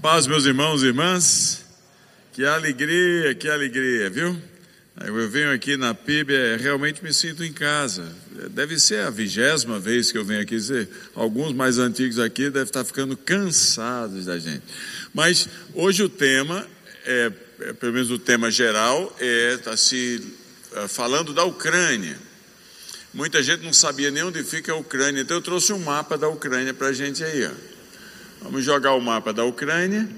[0.00, 1.64] paz, meus irmãos e irmãs.
[2.32, 4.40] Que alegria, que alegria, viu?
[5.04, 8.04] Eu venho aqui na PIB, é, realmente me sinto em casa.
[8.50, 10.56] Deve ser a vigésima vez que eu venho aqui.
[11.14, 14.62] Alguns mais antigos aqui devem estar ficando cansados da gente.
[15.12, 16.64] Mas hoje o tema,
[17.04, 20.22] é, é pelo menos o tema geral, é está se
[20.76, 22.16] é, falando da Ucrânia.
[23.12, 26.28] Muita gente não sabia nem onde fica a Ucrânia, então eu trouxe um mapa da
[26.28, 27.46] Ucrânia para a gente aí.
[27.46, 27.67] Ó.
[28.40, 30.08] Vamos jogar o mapa da Ucrânia.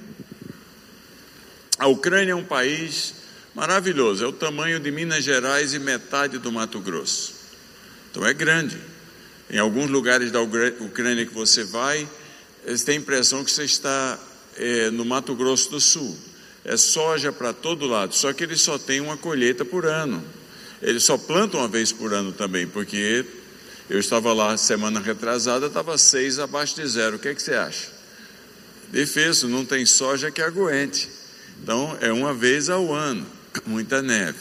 [1.79, 3.15] A Ucrânia é um país
[3.55, 7.35] maravilhoso, é o tamanho de Minas Gerais e metade do Mato Grosso.
[8.11, 8.77] Então é grande.
[9.49, 12.07] Em alguns lugares da Ucrânia que você vai,
[12.65, 14.19] eles têm a impressão que você está
[14.57, 16.17] é, no Mato Grosso do Sul.
[16.65, 20.23] É soja para todo lado, só que eles só têm uma colheita por ano.
[20.83, 23.25] Eles só plantam uma vez por ano também, porque
[23.89, 27.17] eu estava lá semana retrasada, estava seis abaixo de zero.
[27.17, 28.00] O que, é que você acha?
[28.91, 31.09] Difícil, não tem soja que aguente.
[31.63, 33.27] Então, é uma vez ao ano,
[33.67, 34.39] muita neve.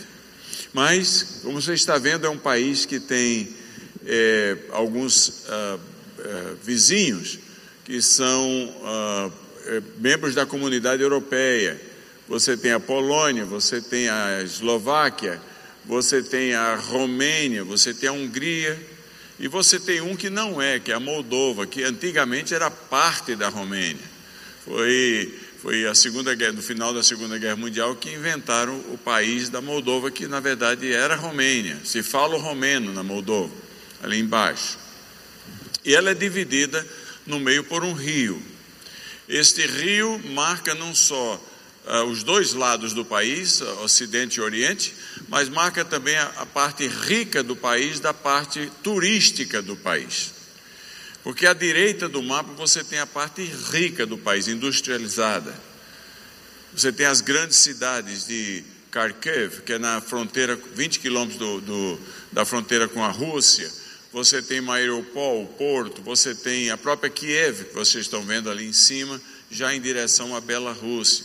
[0.73, 3.49] Mas, como você está vendo, é um país que tem
[4.05, 5.79] é, alguns ah,
[6.19, 7.39] é, vizinhos
[7.85, 9.31] que são ah,
[9.65, 11.79] é, membros da comunidade europeia.
[12.27, 15.41] Você tem a Polônia, você tem a Eslováquia,
[15.85, 18.79] você tem a Romênia, você tem a Hungria,
[19.39, 23.35] e você tem um que não é, que é a Moldova, que antigamente era parte
[23.35, 24.18] da Romênia.
[24.69, 29.49] Foi, foi a segunda guerra, no final da Segunda Guerra Mundial que inventaram o país
[29.49, 31.79] da Moldova, que na verdade era Romênia.
[31.83, 33.51] Se fala o romeno na Moldova,
[34.03, 34.77] ali embaixo.
[35.83, 36.87] E ela é dividida
[37.25, 38.39] no meio por um rio.
[39.27, 41.43] Este rio marca não só
[41.87, 44.93] uh, os dois lados do país, Ocidente e Oriente,
[45.27, 50.38] mas marca também a, a parte rica do país da parte turística do país.
[51.29, 55.53] Porque à direita do mapa você tem a parte rica do país, industrializada.
[56.73, 61.99] Você tem as grandes cidades de Kharkiv, que é na fronteira, 20 quilômetros do, do,
[62.31, 63.71] da fronteira com a Rússia.
[64.11, 68.73] Você tem Mariupol, Porto, você tem a própria Kiev, que vocês estão vendo ali em
[68.73, 69.21] cima,
[69.51, 71.23] já em direção à Bela Rússia.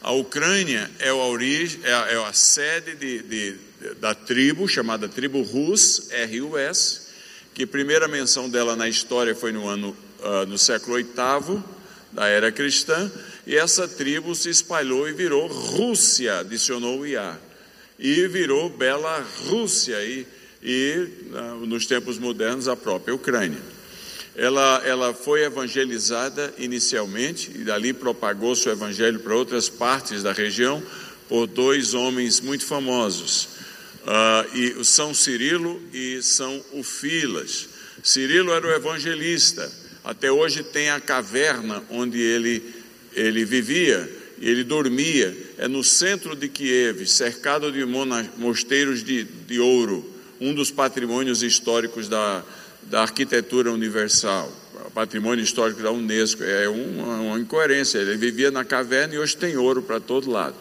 [0.00, 3.58] A Ucrânia é a, origem, é a, é a sede de, de,
[3.94, 6.99] da tribo, chamada tribo Rus, R-U-S,
[7.60, 11.62] que a primeira menção dela na história foi no ano uh, no século VIII
[12.10, 13.12] da era cristã,
[13.46, 17.38] e essa tribo se espalhou e virou Rússia, adicionou o IA,
[17.98, 20.26] e virou Bela Rússia, e,
[20.62, 23.60] e uh, nos tempos modernos a própria Ucrânia.
[24.34, 30.82] Ela, ela foi evangelizada inicialmente, e dali propagou-se o evangelho para outras partes da região,
[31.28, 33.59] por dois homens muito famosos,
[34.06, 37.68] uh, e São Cirilo e São Ufilas.
[38.02, 39.70] Cirilo era o evangelista,
[40.04, 42.62] até hoje tem a caverna onde ele,
[43.14, 47.84] ele vivia, e ele dormia, é no centro de Kiev, cercado de
[48.38, 50.08] mosteiros de, de ouro,
[50.40, 52.42] um dos patrimônios históricos da,
[52.84, 54.50] da arquitetura universal,
[54.94, 59.56] patrimônio histórico da Unesco, é uma, uma incoerência, ele vivia na caverna e hoje tem
[59.56, 60.56] ouro para todo lado.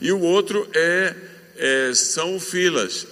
[0.00, 1.14] E o outro é
[1.56, 3.06] é, São Filas,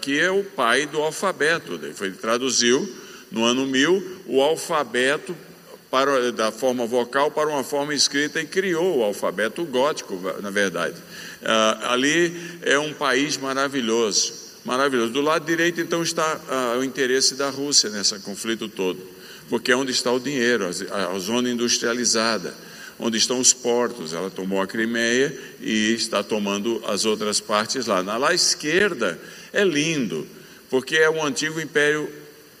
[0.00, 1.78] que é o pai do alfabeto.
[2.00, 2.88] Ele traduziu
[3.30, 5.36] no ano 1000 o alfabeto
[5.90, 10.96] para, da forma vocal para uma forma escrita e criou o alfabeto gótico, na verdade.
[11.82, 14.32] Ali é um país maravilhoso,
[14.64, 15.12] maravilhoso.
[15.12, 16.40] Do lado direito, então, está
[16.78, 19.00] o interesse da Rússia nesse conflito todo,
[19.48, 22.54] porque é onde está o dinheiro, a, a zona industrializada
[22.98, 24.12] onde estão os portos.
[24.12, 28.02] Ela tomou a Crimeia e está tomando as outras partes lá.
[28.02, 29.18] Na lá esquerda
[29.52, 30.26] é lindo,
[30.70, 32.10] porque é um antigo império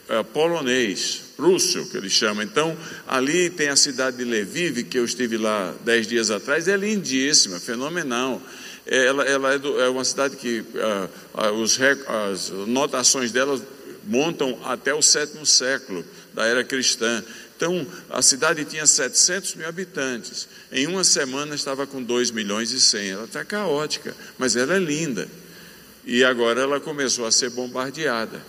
[0.08, 2.42] é, polonês, Prússio, que eles chamam.
[2.42, 6.76] Então, ali tem a cidade de Lviv, que eu estive lá dez dias atrás, é
[6.76, 8.40] lindíssima, fenomenal.
[8.86, 13.58] Ela, ela é, do, é, uma cidade que uh, os, as notações dela
[14.06, 17.24] montam até o sétimo século da era cristã.
[17.56, 20.48] Então, a cidade tinha 700 mil habitantes.
[20.72, 23.10] Em uma semana estava com 2 milhões e 100.
[23.10, 25.28] Ela está caótica, mas ela é linda.
[26.04, 28.40] E agora ela começou a ser bombardeada.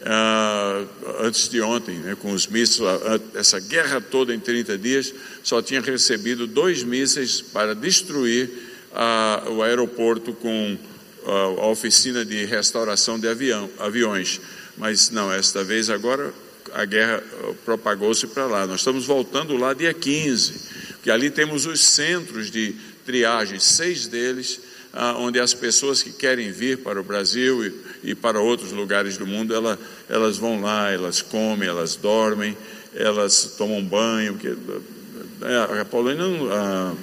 [0.00, 0.84] Ah,
[1.20, 2.88] antes de ontem, né, com os mísseis,
[3.34, 5.12] essa guerra toda em 30 dias,
[5.42, 8.50] só tinha recebido dois mísseis para destruir
[8.94, 10.78] ah, o aeroporto com
[11.26, 14.40] ah, a oficina de restauração de avião, aviões.
[14.76, 16.32] Mas não, esta vez agora
[16.74, 18.66] a guerra uh, propagou-se para lá.
[18.66, 22.74] Nós estamos voltando lá dia 15, que ali temos os centros de
[23.04, 24.60] triagem, seis deles,
[24.92, 27.72] ah, onde as pessoas que querem vir para o Brasil
[28.02, 29.78] e, para outros lugares do mundo, ela,
[30.08, 32.56] elas vão lá, elas comem, elas dormem,
[32.94, 36.94] elas tomam banho, que, é, a Polônia, a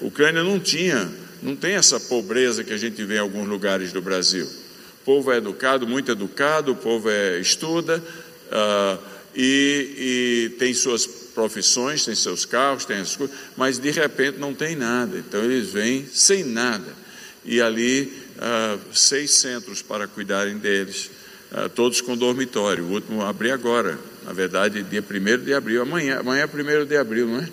[0.00, 1.10] Ucrânia não tinha,
[1.42, 4.46] não tem essa pobreza que a gente vê em alguns lugares do Brasil.
[4.46, 8.02] O povo é educado, muito educado, o povo é, estuda
[8.50, 8.98] uh,
[9.34, 14.52] e, e tem suas profissões, tem seus carros, tem as coisas, mas de repente não
[14.52, 15.18] tem nada.
[15.18, 17.00] Então eles vêm sem nada.
[17.44, 21.10] E ali, uh, seis centros para cuidarem deles,
[21.52, 22.84] uh, todos com dormitório.
[22.84, 25.82] O último abri agora, na verdade, dia 1 de abril.
[25.82, 27.48] Amanhã, amanhã é 1 de abril, não é?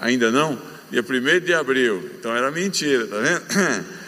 [0.00, 0.60] Ainda não?
[0.90, 2.10] Dia 1 de abril.
[2.18, 3.84] Então era mentira, tá vendo?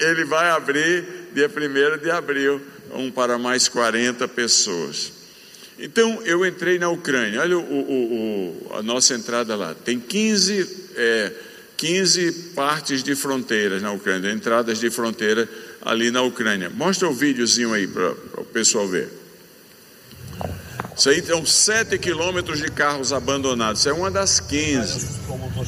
[0.00, 1.04] Ele vai abrir
[1.34, 2.60] dia 1 de abril,
[2.94, 5.12] um para mais 40 pessoas.
[5.78, 9.74] Então eu entrei na Ucrânia, olha o, o, o, a nossa entrada lá.
[9.74, 11.32] Tem 15, é,
[11.76, 15.48] 15 partes de fronteiras na Ucrânia, entradas de fronteira
[15.80, 16.70] ali na Ucrânia.
[16.70, 19.08] Mostra o videozinho aí para o pessoal ver.
[20.96, 23.80] Isso aí são 7 quilômetros de carros abandonados.
[23.80, 25.22] Isso é uma das 15.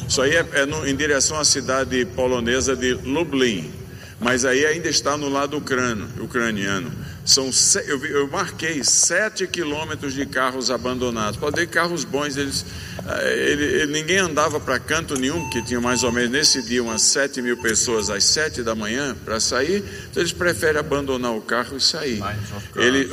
[0.07, 3.71] Isso aí é, é no, em direção à cidade polonesa de Lublin.
[4.19, 6.91] Mas aí ainda está no lado ucrano, ucraniano.
[7.25, 7.49] São,
[7.87, 11.37] eu, eu marquei 7 quilômetros de carros abandonados.
[11.39, 12.63] Pode ver carros bons, eles,
[13.03, 16.83] eh, ele, ele, ninguém andava para canto nenhum, porque tinha mais ou menos nesse dia
[16.83, 21.41] umas 7 mil pessoas às 7 da manhã para sair, então eles preferem abandonar o
[21.41, 22.21] carro e sair.
[22.75, 23.05] Ele,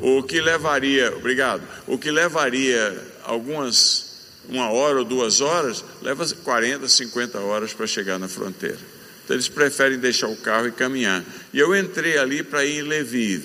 [0.00, 4.06] o, o que levaria, obrigado, o que levaria algumas,
[4.48, 8.97] uma hora ou duas horas, leva 40, 50 horas para chegar na fronteira.
[9.28, 11.22] Então eles preferem deixar o carro e caminhar.
[11.52, 13.44] E eu entrei ali para ir em Lviv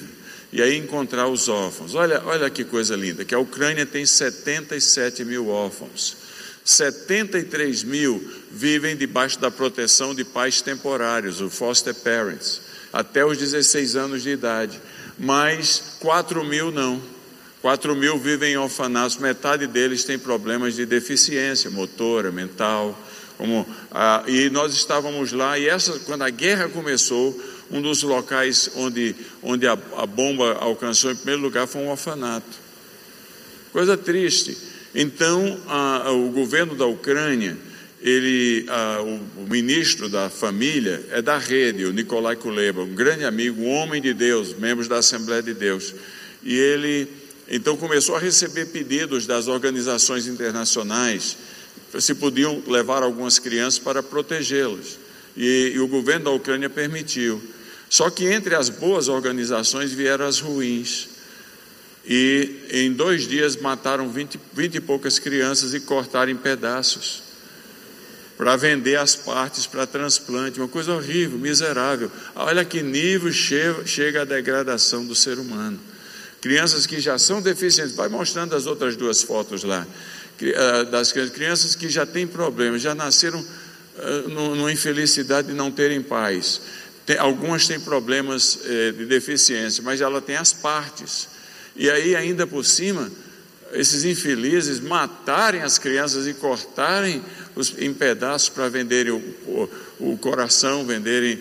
[0.50, 1.94] e aí encontrar os órfãos.
[1.94, 6.16] Olha, olha que coisa linda, que a Ucrânia tem 77 mil órfãos.
[6.64, 12.62] 73 mil vivem debaixo da proteção de pais temporários, o foster parents,
[12.94, 14.80] até os 16 anos de idade.
[15.20, 17.02] Mas 4 mil não.
[17.62, 22.98] 4 mil vivem em orfanatos, metade deles tem problemas de deficiência motora, mental.
[23.38, 27.40] Como, ah, e nós estávamos lá, e essa, quando a guerra começou,
[27.72, 32.64] um dos locais onde, onde a, a bomba alcançou em primeiro lugar foi um orfanato.
[33.72, 34.56] Coisa triste.
[34.94, 37.58] Então, a, o governo da Ucrânia,
[38.00, 43.26] ele, a, o, o, ministro da família é da rede, o Nikolai Kuleba, um grande
[43.26, 45.96] amigo, um homem de Deus, membros da Assembleia de Deus.
[46.44, 47.08] E ele,
[47.50, 51.38] então, começou a receber pedidos das organizações internacionais
[52.00, 55.00] se podiam levar algumas crianças para protegê-las.
[55.36, 57.42] E, e, o governo da Ucrânia permitiu.
[57.90, 61.10] Só que entre as boas organizações vieram as ruins.
[62.06, 67.24] E em dois dias mataram vinte, e poucas crianças e cortaram em pedaços
[68.38, 72.12] para vender as partes para transplante, uma coisa horrível, miserável.
[72.36, 75.80] Olha que nível chega a degradação do ser humano.
[76.42, 79.88] Crianças que já são deficientes, vai mostrando as outras duas fotos lá.
[80.42, 83.44] Eh, das crianças que já têm problemas, já nasceram
[83.98, 86.60] eh, numa infelicidade de não terem pais.
[87.06, 91.30] Tem, algumas têm problemas eh, de deficiência, mas ela tem as partes.
[91.76, 93.12] E aí, ainda por cima,
[93.74, 97.24] esses infelizes matarem as crianças e cortarem
[97.56, 99.70] os, em pedaços para venderem o, o,
[100.00, 101.40] o, coração, venderem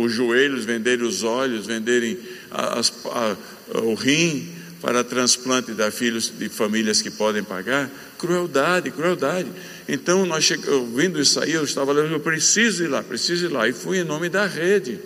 [0.00, 2.18] os joelhos, venderem os olhos, venderem
[2.50, 3.36] as, a,
[3.80, 4.53] o rim
[4.84, 7.90] para transplante de filhos de famílias que podem pagar.
[8.18, 9.48] Crueldade, crueldade.
[9.88, 13.48] Então, nós chegamos, ouvindo isso aí, eu estava lendo, eu preciso ir lá, preciso ir
[13.48, 13.66] lá.
[13.66, 15.00] E fui em nome da rede.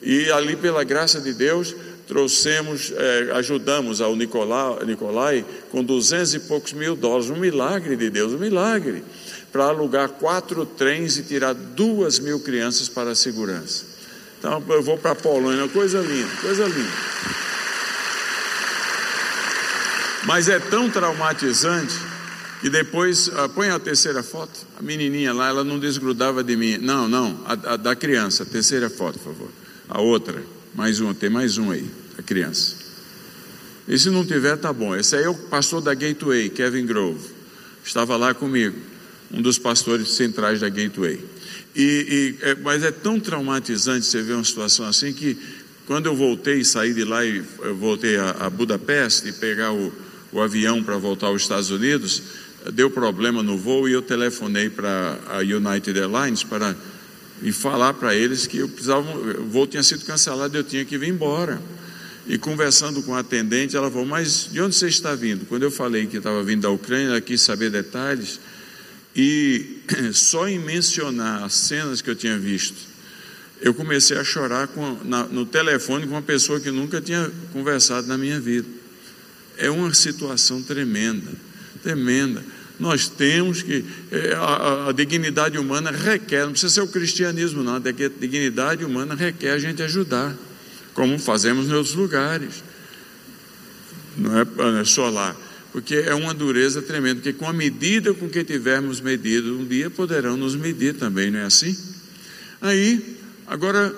[0.00, 6.40] E ali, pela graça de Deus, trouxemos, eh, ajudamos ao Nicolai, Nicolai com duzentos e
[6.40, 7.28] poucos mil dólares.
[7.28, 9.04] Um milagre de Deus, um milagre.
[9.52, 13.84] Para alugar quatro trens e tirar duas mil crianças para a segurança.
[14.38, 17.49] Então, eu vou para a Polônia, coisa linda, coisa linda.
[20.30, 21.92] Mas é tão traumatizante
[22.60, 26.78] que depois, uh, põe a terceira foto, a menininha lá, ela não desgrudava de mim.
[26.78, 29.48] Não, não, a, a da criança, a terceira foto, por favor.
[29.88, 30.40] A outra,
[30.72, 31.84] mais uma, tem mais um aí,
[32.16, 32.76] a criança.
[33.88, 34.94] E se não tiver, tá bom.
[34.94, 37.28] Esse aí é o pastor da Gateway, Kevin Grove.
[37.84, 38.78] Estava lá comigo,
[39.32, 41.18] um dos pastores centrais da Gateway.
[41.74, 45.36] E, e é, mas é tão traumatizante você ver uma situação assim que
[45.88, 47.40] quando eu voltei, saí de lá e
[47.80, 49.92] voltei a, a Budapeste e pegar o,
[50.32, 52.22] o avião para voltar aos Estados Unidos,
[52.72, 56.76] deu problema no voo e eu telefonei para a United Airlines para
[57.42, 60.98] e falar para eles que eu precisava, o voo tinha sido cancelado eu tinha que
[60.98, 61.60] vir embora.
[62.26, 65.46] E conversando com a atendente, ela falou: Mas de onde você está vindo?
[65.46, 68.38] Quando eu falei que estava vindo da Ucrânia, ela quis saber detalhes.
[69.16, 69.78] E
[70.12, 72.76] só em mencionar as cenas que eu tinha visto,
[73.60, 78.06] eu comecei a chorar com, na, no telefone com uma pessoa que nunca tinha conversado
[78.06, 78.68] na minha vida.
[79.60, 81.30] É uma situação tremenda,
[81.82, 82.42] tremenda.
[82.78, 83.84] Nós temos que.
[84.10, 87.74] É, a, a, dignidade humana requer, não precisa ser o cristianismo, não.
[87.74, 90.34] A dignidade humana requer a gente ajudar,
[90.94, 92.64] como fazemos em outros lugares.
[94.16, 95.36] Não é, não é só lá.
[95.72, 99.90] Porque é uma dureza tremenda, porque com a medida com que tivermos medido, um dia
[99.90, 101.76] poderão nos medir também, não é assim?
[102.62, 103.94] Aí, agora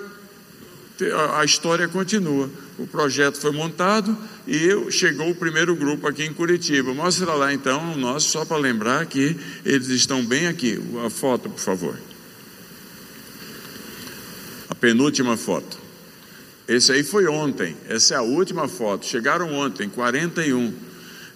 [1.37, 2.49] a história continua.
[2.77, 4.15] O projeto foi montado
[4.47, 6.93] e chegou o primeiro grupo aqui em Curitiba.
[6.93, 10.79] Mostra lá então o nosso, só para lembrar que eles estão bem aqui.
[11.05, 11.97] A foto, por favor.
[14.69, 15.77] A penúltima foto.
[16.67, 19.05] Esse aí foi ontem, essa é a última foto.
[19.05, 20.73] Chegaram ontem, 41.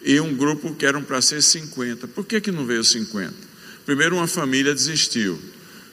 [0.04, 2.08] E um grupo que eram para ser 50.
[2.08, 3.34] Por que, que não veio 50?
[3.86, 5.40] Primeiro, uma família desistiu.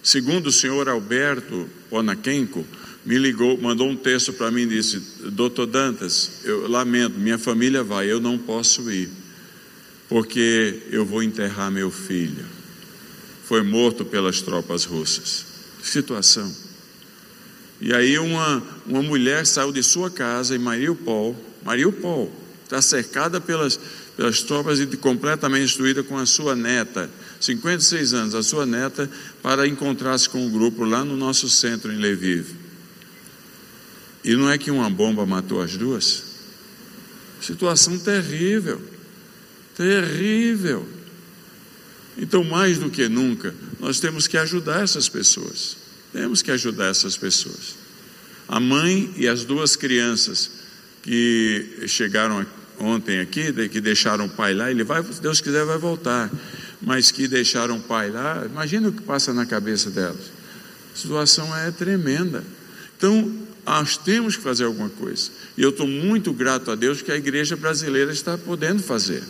[0.02, 2.64] Segundo o senhor Alberto Ponaquenco,
[3.04, 4.98] me ligou, mandou um texto para mim e disse:
[5.30, 9.10] Doutor Dantas, eu lamento, minha família vai, eu não posso ir,
[10.08, 12.44] porque eu vou enterrar meu filho.
[13.44, 15.44] Foi morto pelas tropas russas.
[15.82, 16.50] Situação.
[17.80, 22.32] E aí uma, uma mulher saiu de sua casa em Mariupol, Mariupol,
[22.62, 23.78] está cercada pelas,
[24.16, 29.10] pelas tropas e completamente destruída com a sua neta, 56 anos, a sua neta,
[29.42, 32.63] para encontrar-se com o grupo lá no nosso centro em Lviv.
[34.24, 36.22] E não é que uma bomba matou as duas?
[37.40, 38.80] Situação terrível,
[39.76, 40.88] terrível.
[42.16, 45.76] Então, mais do que nunca, nós temos que ajudar essas pessoas.
[46.12, 47.76] Temos que ajudar essas pessoas.
[48.48, 50.50] A mãe e as duas crianças
[51.02, 52.46] que chegaram
[52.78, 56.30] ontem aqui, que deixaram o pai lá, ele vai, se Deus quiser, vai voltar.
[56.80, 60.32] Mas que deixaram o pai lá, imagina o que passa na cabeça delas.
[60.94, 62.42] A situação é tremenda.
[62.96, 65.30] Então, nós temos que fazer alguma coisa.
[65.56, 69.22] E eu estou muito grato a Deus que a igreja brasileira está podendo fazer.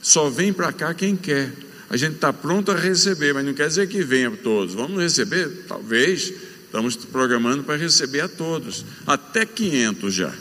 [0.00, 1.52] Só vem para cá quem quer.
[1.88, 4.74] A gente está pronto a receber, mas não quer dizer que venha todos.
[4.74, 5.48] Vamos receber?
[5.68, 6.32] Talvez.
[6.64, 8.84] Estamos programando para receber a todos.
[9.06, 10.32] Até 500 já.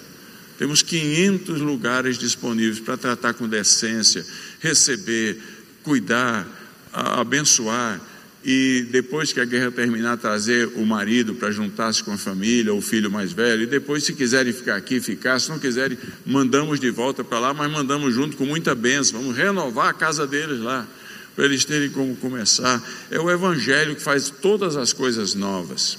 [0.57, 4.25] Temos 500 lugares disponíveis para tratar com decência,
[4.59, 5.37] receber,
[5.83, 6.47] cuidar,
[6.93, 7.99] abençoar
[8.43, 12.81] e depois que a guerra terminar, trazer o marido para juntar-se com a família, o
[12.81, 16.89] filho mais velho, e depois, se quiserem ficar aqui, ficar, se não quiserem, mandamos de
[16.89, 20.87] volta para lá, mas mandamos junto com muita bênção, vamos renovar a casa deles lá,
[21.35, 22.81] para eles terem como começar.
[23.11, 25.97] É o Evangelho que faz todas as coisas novas.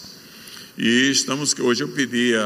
[0.76, 2.44] E estamos, hoje eu pedi a,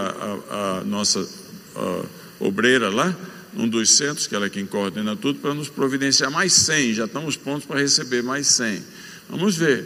[0.50, 1.26] a, a nossa
[1.74, 2.04] a,
[2.38, 3.16] obreira lá,
[3.56, 7.04] um dos centros, que ela é quem coordena tudo, para nos providenciar mais 100, já
[7.06, 8.82] estamos prontos para receber mais 100.
[9.28, 9.84] Vamos ver,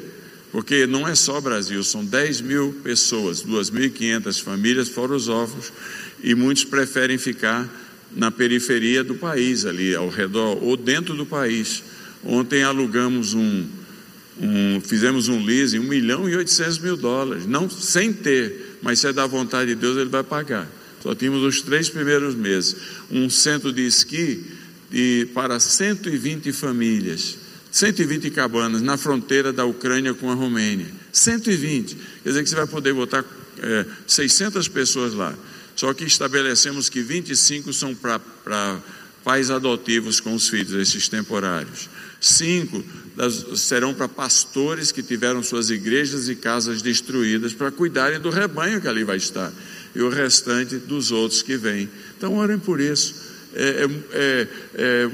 [0.53, 5.73] porque não é só Brasil, são 10 mil pessoas, 2.500 famílias, fora os órfãos,
[6.23, 7.69] e muitos preferem ficar
[8.15, 11.83] na periferia do país, ali ao redor, ou dentro do país.
[12.25, 13.67] Ontem alugamos um,
[14.41, 19.07] um fizemos um leasing, 1 milhão e 800 mil dólares, não sem ter, mas se
[19.07, 20.69] é da vontade de Deus, ele vai pagar.
[21.03, 22.77] Só tínhamos os três primeiros meses.
[23.11, 24.45] Um centro de esqui
[24.91, 27.39] de, para 120 famílias.
[27.71, 30.89] 120 cabanas na fronteira da Ucrânia com a Romênia.
[31.13, 31.95] 120.
[32.23, 33.25] Quer dizer que você vai poder botar
[33.59, 35.35] é, 600 pessoas lá.
[35.77, 38.21] Só que estabelecemos que 25 são para
[39.25, 41.89] pais adotivos com os filhos, esses temporários.
[42.21, 42.85] Cinco
[43.17, 48.81] das, serão para pastores que tiveram suas igrejas e casas destruídas para cuidarem do rebanho
[48.81, 49.53] que ali vai estar.
[49.95, 51.89] E o restante dos outros que vêm.
[52.17, 53.15] Então, orem por isso.
[53.55, 55.11] É, é, é, é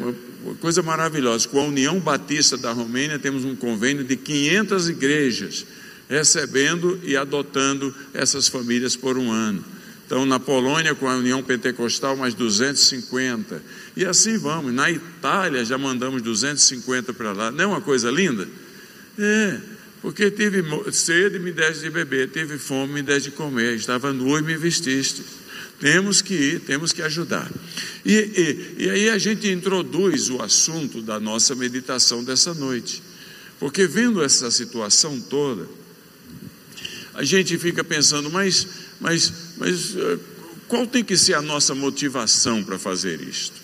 [0.54, 1.48] coisa maravilhosa.
[1.48, 5.66] Com a União Batista da Romênia, temos um convênio de 500 igrejas
[6.08, 9.64] recebendo e adotando essas famílias por um ano.
[10.06, 13.60] Então, na Polônia, com a União Pentecostal, mais 250.
[13.96, 14.72] E assim vamos.
[14.72, 17.50] Na Itália, já mandamos 250 para lá.
[17.50, 18.46] Não é uma coisa linda?
[19.18, 19.58] É,
[20.00, 20.62] porque tive
[20.92, 24.56] sede, me deste de beber, tive fome, me deste de comer, estava nu e me
[24.56, 25.24] vestiste.
[25.80, 27.50] Temos que ir, temos que ajudar.
[28.04, 28.12] E,
[28.78, 33.02] e, e aí a gente introduz o assunto da nossa meditação dessa noite.
[33.58, 35.68] Porque vendo essa situação toda,
[37.14, 38.66] a gente fica pensando, mas,
[39.00, 40.18] mas, mas eh,
[40.68, 43.54] qual tem que ser a nossa motivação para fazer isto?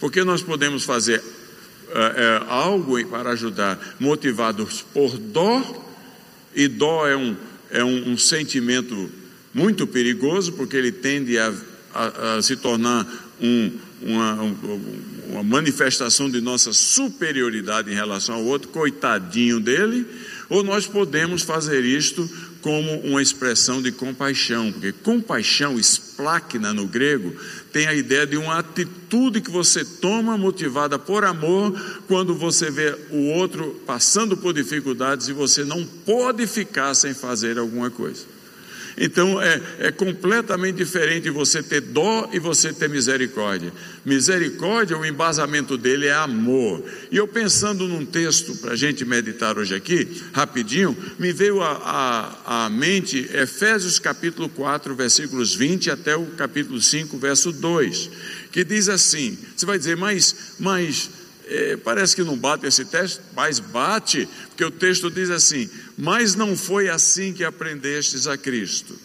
[0.00, 1.22] Porque nós podemos fazer
[1.90, 5.84] é, é, algo para ajudar, motivados por dó,
[6.54, 7.36] e dó é um,
[7.70, 9.10] é um, um sentimento
[9.54, 11.54] muito perigoso, porque ele tende a,
[11.94, 13.06] a, a se tornar
[13.40, 14.42] um, uma,
[15.30, 20.06] uma manifestação de nossa superioridade em relação ao outro, coitadinho dele,
[20.50, 22.28] ou nós podemos fazer isto
[22.60, 27.34] como uma expressão de compaixão, porque compaixão, esplacna no grego,
[27.70, 32.96] tem a ideia de uma atitude que você toma motivada por amor quando você vê
[33.10, 38.33] o outro passando por dificuldades e você não pode ficar sem fazer alguma coisa.
[38.96, 43.72] Então é, é completamente diferente você ter dó e você ter misericórdia.
[44.04, 46.84] Misericórdia, o embasamento dele é amor.
[47.10, 52.68] E eu pensando num texto para a gente meditar hoje aqui, rapidinho, me veio à
[52.70, 58.10] mente Efésios capítulo 4, versículos 20 até o capítulo 5, verso 2,
[58.52, 61.10] que diz assim: você vai dizer, mas, mas
[61.46, 66.34] é, parece que não bate esse texto, mas bate, porque o texto diz assim: Mas
[66.34, 68.98] não foi assim que aprendestes a Cristo.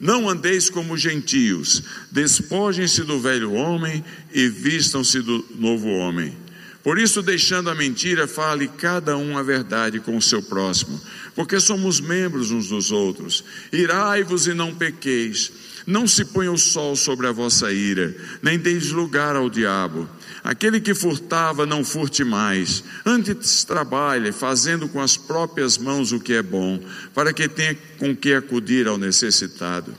[0.00, 6.34] Não andeis como gentios, despojem-se do velho homem e vistam-se do novo homem.
[6.82, 10.98] Por isso, deixando a mentira, fale cada um a verdade com o seu próximo,
[11.34, 13.44] porque somos membros uns dos outros.
[13.70, 15.52] Irai-vos e não pequeis.
[15.86, 20.08] Não se ponha o sol sobre a vossa ira, nem deis lugar ao diabo.
[20.42, 22.82] Aquele que furtava, não furte mais.
[23.04, 26.80] Antes trabalhe, fazendo com as próprias mãos o que é bom,
[27.14, 29.94] para que tenha com que acudir ao necessitado.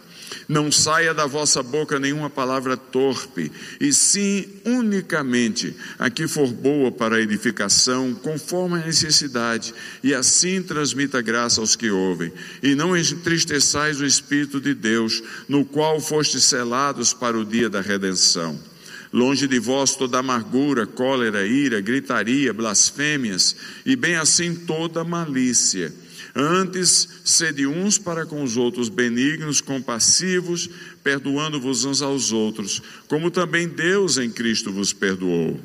[0.47, 6.91] Não saia da vossa boca nenhuma palavra torpe, e sim unicamente a que for boa
[6.91, 12.33] para a edificação, conforme a necessidade, e assim transmita graça aos que ouvem.
[12.61, 17.81] E não entristeçais o Espírito de Deus, no qual fostes selados para o dia da
[17.81, 18.70] redenção.
[19.13, 25.93] Longe de vós toda amargura, cólera, ira, gritaria, blasfêmias, e bem assim toda malícia.
[26.33, 30.69] Antes, sede uns para com os outros benignos, compassivos,
[31.03, 35.59] perdoando-vos uns aos outros, como também Deus em Cristo vos perdoou.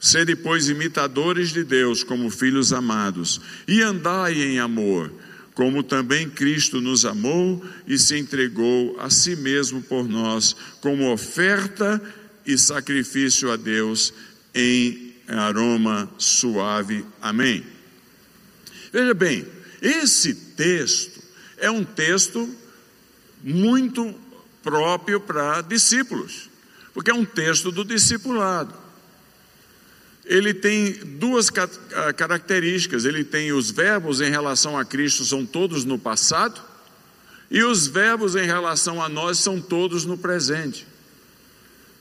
[0.00, 5.12] Sede, pois, imitadores de Deus como filhos amados, e andai em amor,
[5.54, 12.02] como também Cristo nos amou e se entregou a si mesmo por nós, como oferta
[12.46, 14.12] e sacrifício a Deus
[14.54, 17.04] em aroma suave.
[17.20, 17.64] Amém.
[18.92, 19.46] Veja bem,
[19.80, 21.22] esse texto
[21.56, 22.48] é um texto
[23.42, 24.14] muito
[24.62, 26.50] próprio para discípulos,
[26.92, 28.82] porque é um texto do discipulado.
[30.24, 31.50] Ele tem duas
[31.94, 36.60] ah, características: ele tem os verbos em relação a Cristo são todos no passado,
[37.50, 40.86] e os verbos em relação a nós são todos no presente.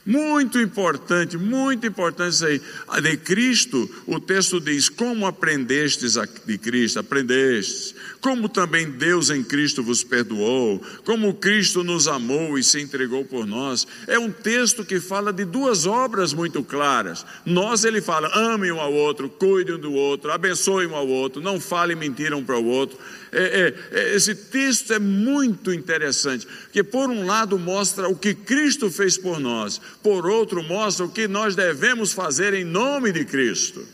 [0.03, 2.61] Muito importante, muito importante isso aí.
[3.01, 6.99] De Cristo, o texto diz: Como aprendestes de Cristo?
[6.99, 7.93] Aprendestes.
[8.19, 10.81] Como também Deus em Cristo vos perdoou.
[11.05, 13.87] Como Cristo nos amou e se entregou por nós.
[14.07, 17.23] É um texto que fala de duas obras muito claras.
[17.45, 21.41] Nós, ele fala: amem um ao outro, cuidem um do outro, abençoem um ao outro,
[21.41, 22.97] não falem mentira um para o outro.
[23.31, 28.33] É, é, é, esse texto é muito interessante, porque por um lado mostra o que
[28.33, 33.25] Cristo fez por nós, por outro mostra o que nós devemos fazer em nome de
[33.25, 33.85] Cristo.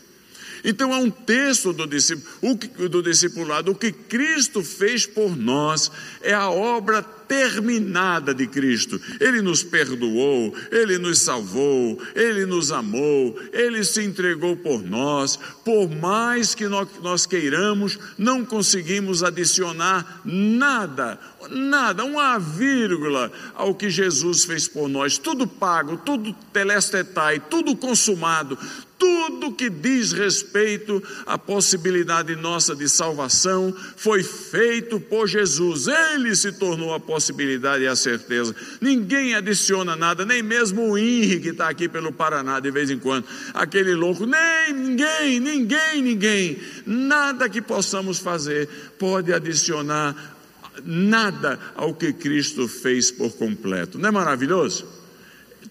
[0.64, 5.90] Então é um texto do, do discipulado, o que Cristo fez por nós
[6.22, 9.00] é a obra terminada de Cristo.
[9.20, 15.38] Ele nos perdoou, ele nos salvou, ele nos amou, ele se entregou por nós.
[15.64, 24.44] Por mais que nós queiramos, não conseguimos adicionar nada, nada, uma vírgula ao que Jesus
[24.44, 25.18] fez por nós.
[25.18, 28.58] Tudo pago, tudo telestetai, tudo consumado,
[28.98, 35.86] tudo que diz respeito à possibilidade nossa de salvação foi feito por Jesus.
[35.86, 38.54] Ele se tornou a possibilidade e a certeza.
[38.80, 42.98] Ninguém adiciona nada, nem mesmo o Henrique que está aqui pelo Paraná de vez em
[42.98, 43.24] quando.
[43.54, 46.58] Aquele louco, nem ninguém, ninguém, ninguém.
[46.84, 50.36] Nada que possamos fazer pode adicionar
[50.84, 53.98] nada ao que Cristo fez por completo.
[53.98, 54.86] Não é maravilhoso?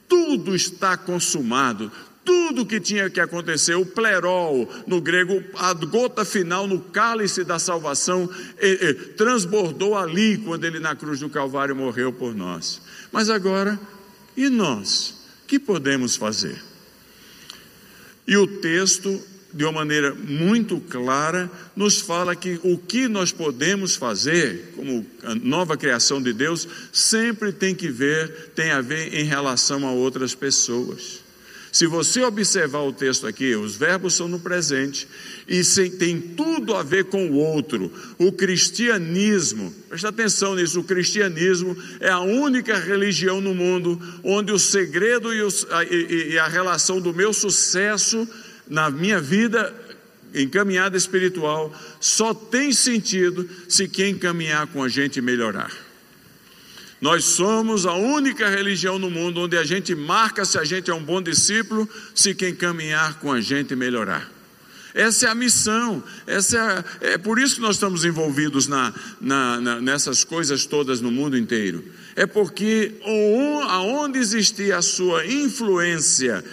[0.08, 1.92] Tudo está consumado,
[2.28, 7.58] tudo que tinha que acontecer, o plerol, no grego, a gota final no cálice da
[7.58, 8.30] salvação,
[9.16, 12.82] transbordou ali quando ele na cruz do Calvário morreu por nós.
[13.14, 13.80] Mas agora,
[14.36, 15.16] e nós?
[15.48, 16.62] que podemos fazer?
[18.28, 19.22] E o texto,
[19.54, 25.06] de uma maneira muito clara, nos fala que o que nós podemos fazer, como
[25.42, 30.36] nova criação de Deus, sempre tem que ver, tem a ver em relação a outras
[30.36, 31.26] pessoas.
[31.78, 35.08] Se você observar o texto aqui, os verbos são no presente
[35.48, 35.62] e
[35.92, 37.94] tem tudo a ver com o outro.
[38.18, 44.58] O cristianismo, presta atenção nisso: o cristianismo é a única religião no mundo onde o
[44.58, 45.40] segredo e,
[45.92, 48.28] e, e a relação do meu sucesso
[48.68, 49.72] na minha vida
[50.34, 55.87] em caminhada espiritual só tem sentido se quem caminhar com a gente melhorar.
[57.00, 60.94] Nós somos a única religião no mundo onde a gente marca se a gente é
[60.94, 64.38] um bom discípulo, se quem caminhar com a gente melhorar.
[64.98, 69.62] Essa é a missão, essa é, é por isso que nós estamos envolvidos na, na,
[69.62, 71.86] na, nessas coisas todas no mundo inteiro.
[72.16, 72.96] É porque
[73.68, 76.44] aonde existir a sua influência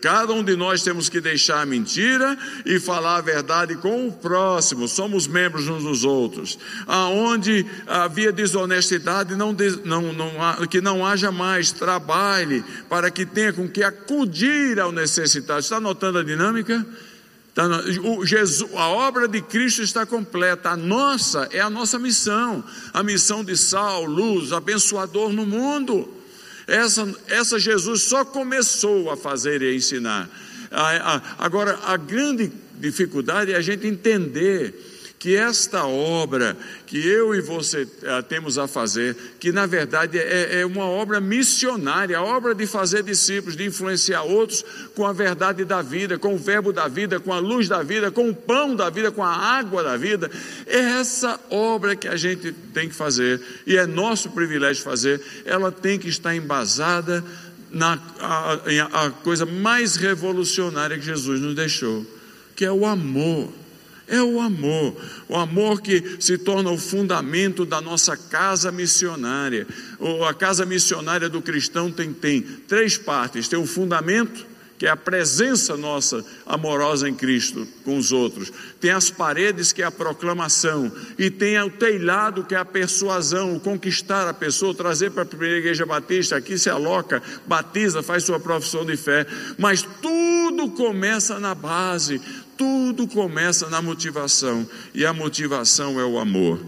[0.00, 2.36] cada um de nós temos que deixar a mentira
[2.66, 6.58] e falar a verdade com o próximo, somos membros uns dos outros.
[6.86, 13.68] Aonde havia desonestidade, não, não, não, que não haja mais, trabalhe para que tenha com
[13.68, 15.60] que acudir ao necessitado.
[15.60, 16.84] Está notando a dinâmica?
[18.04, 22.62] O Jesus, a obra de Cristo está completa, a nossa é a nossa missão,
[22.92, 26.17] a missão de sal, luz, abençoador no mundo.
[26.68, 30.28] Essa, essa Jesus só começou a fazer e a ensinar.
[31.38, 34.74] Agora, a grande dificuldade é a gente entender
[35.18, 40.60] que esta obra que eu e você uh, temos a fazer, que na verdade é,
[40.60, 45.64] é, uma obra missionária, a obra de fazer discípulos, de influenciar outros com a verdade
[45.64, 48.76] da vida, com o verbo da vida, com a luz da vida, com o pão
[48.76, 50.30] da vida, com a água da vida.
[50.66, 55.72] É essa obra que a gente tem que fazer e é nosso privilégio fazer, ela
[55.72, 57.24] tem que estar embasada
[57.70, 62.06] na a, a coisa mais revolucionária que Jesus nos deixou,
[62.54, 63.52] que é o amor.
[64.08, 64.96] É o amor,
[65.28, 69.66] o amor que se torna o fundamento da nossa casa missionária.
[70.26, 74.46] A casa missionária do cristão tem, tem três partes: tem o fundamento,
[74.78, 79.82] que é a presença nossa amorosa em Cristo com os outros, tem as paredes, que
[79.82, 84.74] é a proclamação, e tem o telhado, que é a persuasão, o conquistar a pessoa,
[84.74, 89.26] trazer para a primeira igreja batista, aqui se aloca, batiza, faz sua profissão de fé,
[89.58, 92.20] mas tudo começa na base,
[92.58, 96.60] tudo começa na motivação, e a motivação é o amor.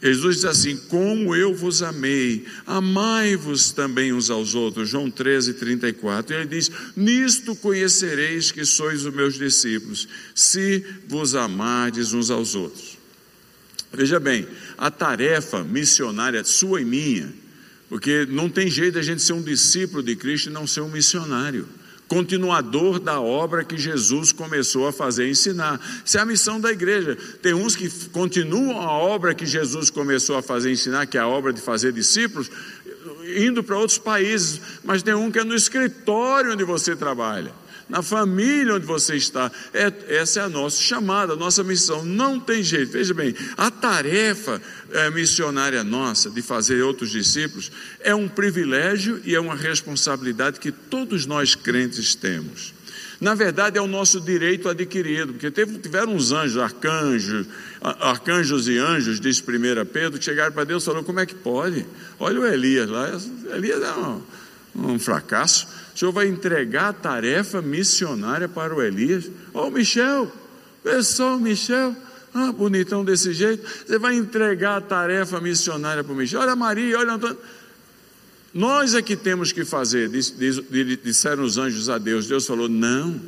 [0.00, 4.88] Jesus diz assim: Como eu vos amei, amai-vos também uns aos outros.
[4.88, 6.32] João 13, 34.
[6.32, 12.54] E ele diz: Nisto conhecereis que sois os meus discípulos, se vos amardes uns aos
[12.54, 12.98] outros.
[13.90, 17.32] Veja bem, a tarefa missionária sua e minha,
[17.88, 20.90] porque não tem jeito a gente ser um discípulo de Cristo e não ser um
[20.90, 21.66] missionário
[22.08, 25.78] continuador da obra que Jesus começou a fazer e ensinar.
[26.04, 27.16] Essa é a missão da igreja.
[27.42, 31.20] Tem uns que continuam a obra que Jesus começou a fazer e ensinar, que é
[31.20, 32.50] a obra de fazer discípulos,
[33.36, 37.52] indo para outros países, mas tem um que é no escritório onde você trabalha
[37.88, 39.50] na família onde você está.
[39.72, 42.04] É, essa é a nossa chamada, a nossa missão.
[42.04, 42.92] Não tem jeito.
[42.92, 44.60] Veja bem, a tarefa
[44.92, 50.70] é, missionária nossa de fazer outros discípulos é um privilégio e é uma responsabilidade que
[50.70, 52.74] todos nós crentes temos.
[53.20, 57.46] Na verdade, é o nosso direito adquirido, porque teve, tiveram uns anjos, arcanjos,
[57.80, 61.34] arcanjos e anjos, diz 1 Pedro, que chegaram para Deus e falaram: como é que
[61.34, 61.84] pode?
[62.20, 63.10] Olha o Elias lá,
[63.56, 64.22] Elias é um,
[64.76, 65.66] um fracasso.
[65.98, 69.26] O senhor vai entregar a tarefa missionária para o Elias?
[69.52, 70.30] Ô oh, Michel,
[70.80, 71.92] pessoal, Michel,
[72.32, 73.68] ah, bonitão desse jeito.
[73.84, 76.38] Você vai entregar a tarefa missionária para o Michel?
[76.38, 77.36] Olha Maria, olha Antônio.
[78.54, 80.08] Nós é que temos que fazer,
[81.02, 82.28] disseram os anjos a Deus.
[82.28, 83.20] Deus falou: não,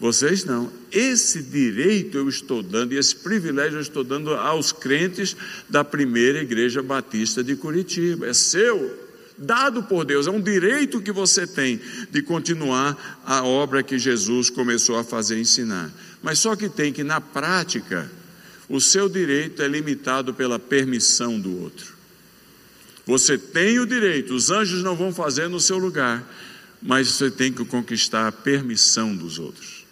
[0.00, 0.72] vocês não.
[0.90, 5.36] Esse direito eu estou dando, e esse privilégio eu estou dando aos crentes
[5.68, 8.26] da primeira igreja batista de Curitiba.
[8.28, 9.07] É seu
[9.38, 14.50] dado por Deus, é um direito que você tem de continuar a obra que Jesus
[14.50, 15.90] começou a fazer ensinar.
[16.22, 18.10] Mas só que tem que, na prática,
[18.68, 21.96] o seu direito é limitado pela permissão do outro.
[23.06, 26.22] Você tem o direito, os anjos não vão fazer no seu lugar,
[26.82, 29.86] mas você tem que conquistar a permissão dos outros.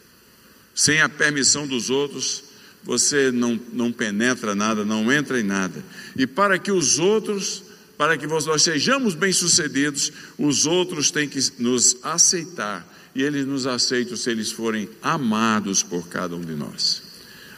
[0.75, 2.45] Sem a permissão dos outros,
[2.85, 5.83] você não, não penetra nada, não entra em nada.
[6.15, 7.66] E para que os outros
[7.97, 14.17] para que nós sejamos bem-sucedidos, os outros têm que nos aceitar, e eles nos aceitam
[14.17, 17.03] se eles forem amados por cada um de nós.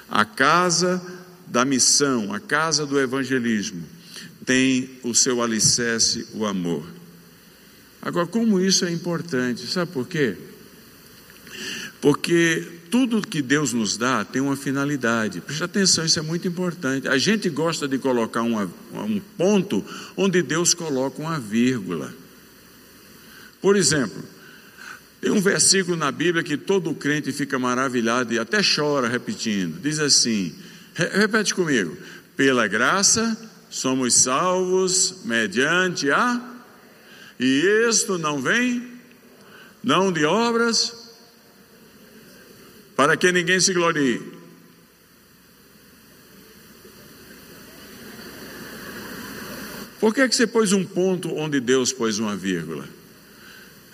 [0.09, 1.03] A casa
[1.47, 3.83] da missão, a casa do evangelismo,
[4.47, 6.87] tem o seu alicerce, o amor.
[8.01, 9.67] Agora, como isso é importante?
[9.67, 10.37] Sabe por quê?
[12.01, 15.41] Porque tudo que Deus nos dá tem uma finalidade.
[15.41, 17.09] Preste atenção, isso é muito importante.
[17.09, 19.85] A gente gosta de colocar uma, um ponto
[20.17, 22.13] onde Deus coloca uma vírgula.
[23.61, 24.23] Por exemplo,
[25.21, 29.81] Tem um versículo na Bíblia que todo crente fica maravilhado e até chora repetindo.
[29.81, 30.55] Diz assim:
[30.95, 31.97] repete comigo.
[32.37, 33.37] Pela graça
[33.69, 36.41] somos salvos mediante a.
[37.39, 38.87] E isto não vem,
[39.83, 40.98] não de obras,
[42.99, 44.21] para que ninguém se glorie.
[50.01, 52.89] Por que, é que você pôs um ponto onde Deus pôs uma vírgula?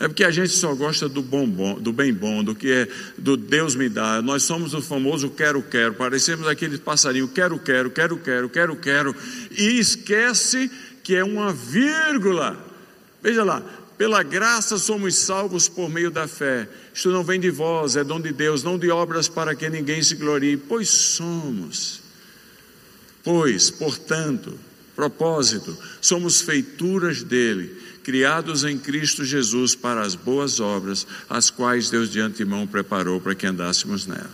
[0.00, 2.88] É porque a gente só gosta do bom, bom, do bem bom, do que é
[3.18, 4.22] do Deus me dá.
[4.22, 5.92] Nós somos o famoso quero quero.
[5.92, 9.14] Parecemos aquele passarinho quero quero, quero quero, quero quero
[9.50, 10.70] e esquece
[11.02, 12.58] que é uma vírgula.
[13.22, 13.62] Veja lá,
[13.96, 16.68] pela graça somos salvos por meio da fé.
[16.92, 20.02] Isto não vem de vós, é dom de Deus, não de obras para que ninguém
[20.02, 22.02] se glorie, pois somos.
[23.22, 24.58] Pois, portanto,
[24.94, 32.10] propósito, somos feituras dele, criados em Cristo Jesus para as boas obras, as quais Deus
[32.10, 34.30] de antemão preparou para que andássemos nela.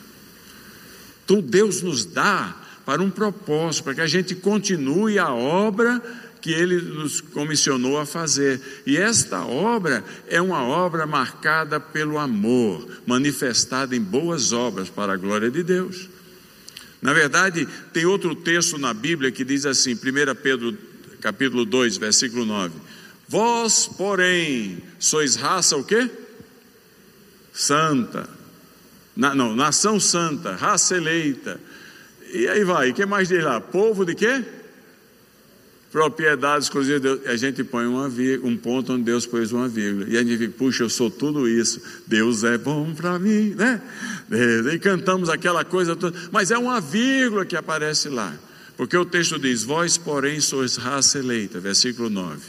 [1.25, 6.03] Então Deus nos dá para um propósito, para que a gente continue a obra
[6.41, 8.61] que ele nos comissionou a fazer.
[8.87, 15.17] E esta obra é uma obra marcada pelo amor, manifestada em boas obras para a
[15.17, 16.09] glória de Deus.
[17.03, 20.77] Na verdade, tem outro texto na Bíblia que diz assim, 1 Pedro
[21.21, 22.75] capítulo 2, versículo 9:
[23.29, 26.11] Vós, porém, sois raça o quê?
[27.53, 28.29] Santa.
[29.17, 31.61] Na, não, nação santa, raça eleita.
[32.33, 33.61] E aí vai, o que mais diz lá?
[33.61, 34.45] Povo de quê?
[35.91, 37.27] Propriedade exclusiva de Deus.
[37.27, 38.11] A gente põe uma
[38.43, 40.09] um ponto onde Deus pôs uma vírgula.
[40.09, 41.81] E a gente fica, puxa, eu sou tudo isso.
[42.07, 43.81] Deus é bom para mim, né?
[44.73, 46.17] E cantamos aquela coisa toda.
[46.31, 48.33] Mas é uma vírgula que aparece lá.
[48.77, 51.59] Porque o texto diz: Vós, porém, sois raça eleita.
[51.59, 52.41] Versículo 9.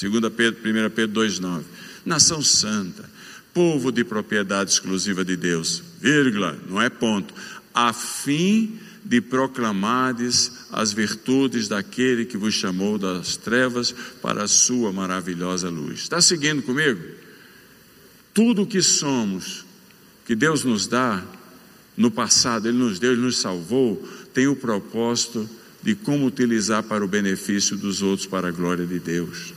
[0.00, 1.64] 2 Pedro, 1 Pedro 2, 9.
[2.04, 3.04] Nação santa,
[3.52, 7.34] povo de propriedade exclusiva de Deus, vírgula, não é ponto,
[7.74, 13.90] a fim de proclamardes as virtudes daquele que vos chamou das trevas
[14.20, 16.00] para a sua maravilhosa luz.
[16.00, 17.00] Está seguindo comigo?
[18.34, 19.64] Tudo o que somos,
[20.26, 21.24] que Deus nos dá,
[21.96, 25.48] no passado Ele nos deu, Ele nos salvou, tem o propósito
[25.82, 29.54] de como utilizar para o benefício dos outros, para a glória de Deus.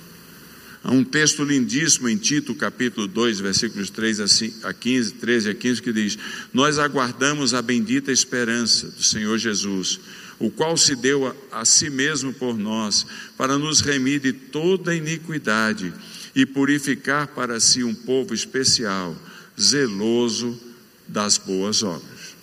[0.84, 4.20] Há um texto lindíssimo em Tito, capítulo 2, versículos 3
[4.64, 6.18] a 15, 13 a 15, que diz:
[6.52, 10.00] Nós aguardamos a bendita esperança do Senhor Jesus,
[10.40, 13.06] o qual se deu a, a si mesmo por nós,
[13.38, 15.94] para nos remir de toda iniquidade
[16.36, 19.16] e purificar para si um povo especial,
[19.60, 20.60] zeloso
[21.08, 22.36] das boas obras.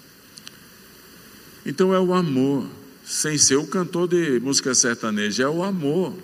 [1.66, 2.68] Então é o amor,
[3.05, 6.16] sem ser o cantor de música sertaneja, é o amor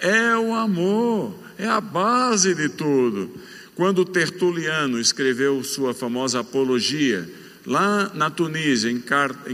[0.00, 3.30] é o amor, é a base de tudo.
[3.74, 7.28] Quando Tertuliano escreveu sua famosa apologia,
[7.66, 9.00] lá na Tunísia, em,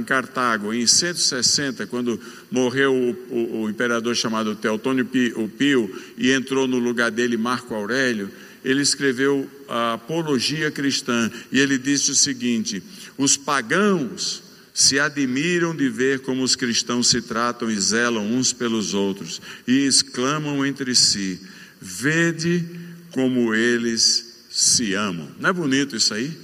[0.04, 6.78] Cartago, em 160, quando morreu o, o, o imperador chamado Teotônio Pio e entrou no
[6.78, 8.30] lugar dele Marco Aurélio,
[8.64, 12.82] ele escreveu a apologia cristã e ele disse o seguinte:
[13.18, 18.94] os pagãos se admiram de ver como os cristãos se tratam e zelam uns pelos
[18.94, 21.40] outros e exclamam entre si:
[21.80, 22.64] Vede
[23.10, 25.28] como eles se amam.
[25.38, 26.36] Não é bonito isso aí?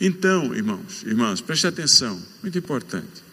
[0.00, 3.30] Então, irmãos, irmãs, preste atenção, muito importante.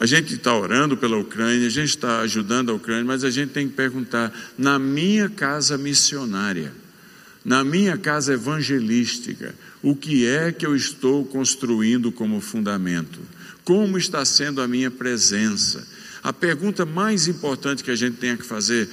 [0.00, 3.50] A gente está orando pela Ucrânia, a gente está ajudando a Ucrânia, mas a gente
[3.50, 6.72] tem que perguntar: na minha casa missionária,
[7.48, 13.18] na minha casa evangelística, o que é que eu estou construindo como fundamento?
[13.64, 15.88] Como está sendo a minha presença?
[16.22, 18.86] A pergunta mais importante que a gente tem que fazer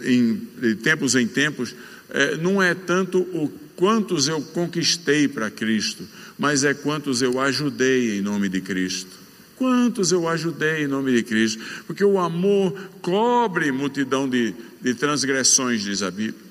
[0.00, 0.36] em,
[0.80, 1.74] tempos em tempos
[2.10, 6.04] é, não é tanto o quantos eu conquistei para Cristo,
[6.38, 9.10] mas é quantos eu ajudei em nome de Cristo.
[9.56, 11.60] Quantos eu ajudei em nome de Cristo?
[11.84, 16.46] Porque o amor cobre multidão de, de transgressões, diz a Bíblia.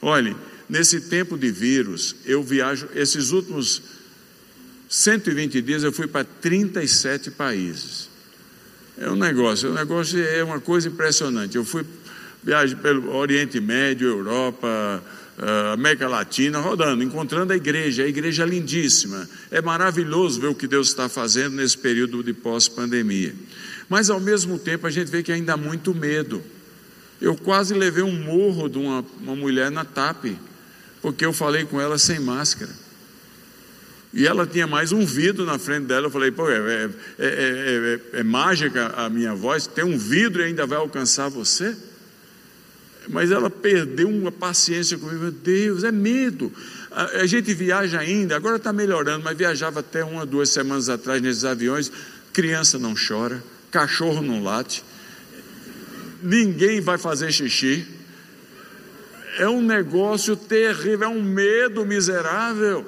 [0.00, 0.34] Olhe,
[0.68, 3.82] Nesse tempo de vírus, eu viajo, esses últimos
[4.88, 8.10] 120 dias eu fui para 37 países.
[8.98, 11.56] É um negócio, o um negócio é uma coisa impressionante.
[11.56, 11.84] Eu fui
[12.42, 15.02] viagem pelo Oriente Médio, Europa,
[15.38, 19.28] uh, América Latina, rodando, encontrando a igreja, a igreja é lindíssima.
[19.50, 23.34] É maravilhoso ver o que Deus está fazendo nesse período de pós-pandemia.
[23.88, 26.42] Mas ao mesmo tempo a gente vê que ainda há muito medo.
[27.20, 30.36] Eu quase levei um morro de uma, uma mulher na TAP
[31.02, 32.70] porque eu falei com ela sem máscara.
[34.14, 36.06] E ela tinha mais um vidro na frente dela.
[36.06, 39.66] Eu falei, pô, é, é, é, é, mágica a minha voz?
[39.66, 41.74] Tem um vidro e ainda vai alcançar você?
[43.08, 45.18] Mas ela perdeu uma paciência comigo.
[45.18, 46.52] Meu Deus, é medo.
[46.90, 51.20] A, a gente viaja ainda, agora está melhorando, mas viajava até uma, duas semanas atrás
[51.20, 51.90] nesses aviões.
[52.34, 54.84] Criança não chora, cachorro não late,
[56.22, 57.86] ninguém vai fazer xixi.
[59.38, 62.86] É um negócio terrível, é um medo miserável.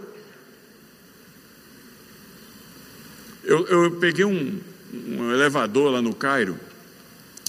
[3.43, 4.61] Eu, eu peguei um,
[4.93, 6.59] um elevador lá no Cairo,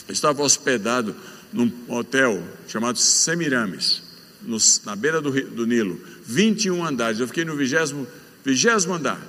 [0.09, 1.15] estava hospedado
[1.51, 4.03] num hotel chamado Semiramis,
[4.41, 7.19] no, na beira do, do, Nilo, 21 andares.
[7.19, 8.05] Eu fiquei no vigésimo,
[8.43, 9.21] vigésimo andar.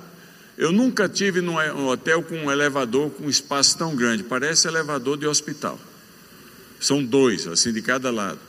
[0.57, 1.55] Eu nunca tive num
[1.87, 5.79] hotel com um elevador com um espaço tão grande, parece elevador de hospital.
[6.79, 8.39] São dois, assim, de cada lado.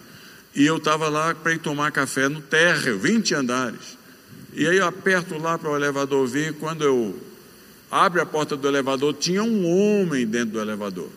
[0.54, 3.98] E eu estava lá para ir tomar café no térreo, 20 andares.
[4.52, 7.18] E aí eu aperto lá para o elevador vir, quando eu
[7.90, 11.10] abre a porta do elevador, tinha um homem dentro do elevador,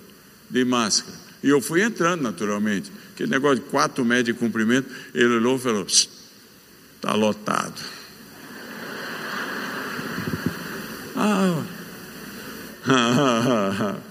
[0.49, 1.17] de máscara.
[1.43, 2.91] E eu fui entrando naturalmente.
[3.13, 7.81] Aquele negócio de quatro metros de comprimento, ele olhou e falou: está lotado.
[11.15, 11.63] ah.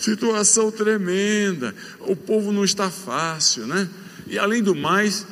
[0.00, 1.74] Situação tremenda.
[2.00, 3.86] O povo não está fácil, né?
[4.26, 5.26] E além do mais,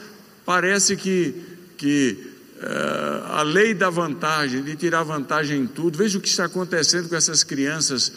[0.44, 1.34] parece que,
[1.78, 2.18] que
[2.58, 5.96] uh, a lei da vantagem, de tirar vantagem em tudo.
[5.96, 8.12] Veja o que está acontecendo com essas crianças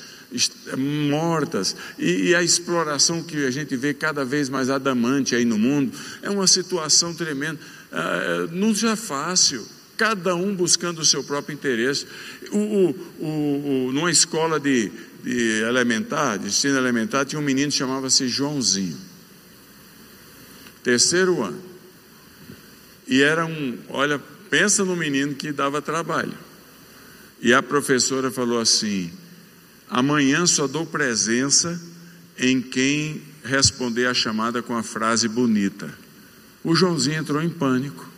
[1.10, 5.58] mortas e, e, a exploração que a gente vê cada vez mais adamante aí no
[5.58, 5.98] mundo.
[6.22, 7.60] É uma situação tremenda.
[7.92, 9.66] Uh, não é fácil
[10.02, 12.08] cada um buscando o seu próprio interesse.
[12.52, 14.92] O, o, o, numa escola de,
[15.24, 18.98] de elementar, de ensino elementar, tinha um menino que chamava-se Joãozinho.
[20.84, 21.62] Terceiro ano.
[23.08, 26.34] E era um, olha, pensa no menino que dava trabalho.
[27.42, 29.12] E a professora falou assim:
[29.90, 31.80] amanhã só dou presença
[32.38, 35.92] em quem responder a chamada com a frase bonita.
[36.64, 38.11] O Joãozinho entrou em pânico.